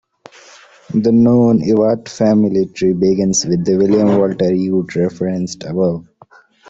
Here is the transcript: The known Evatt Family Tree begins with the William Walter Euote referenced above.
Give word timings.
The 0.95 1.11
known 1.11 1.59
Evatt 1.61 2.09
Family 2.09 2.65
Tree 2.65 2.93
begins 2.93 3.45
with 3.45 3.63
the 3.65 3.75
William 3.77 4.17
Walter 4.17 4.49
Euote 4.49 4.95
referenced 4.95 5.63
above. 5.63 6.07